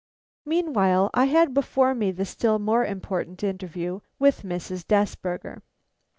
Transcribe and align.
Meanwhile 0.47 1.11
I 1.13 1.25
had 1.25 1.53
before 1.53 1.93
me 1.93 2.09
the 2.09 2.25
still 2.25 2.57
more 2.57 2.83
important 2.83 3.43
interview 3.43 3.99
with 4.17 4.41
Mrs. 4.41 4.83
Desberger. 4.87 5.61